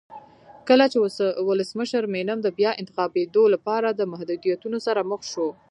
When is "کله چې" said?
0.67-0.97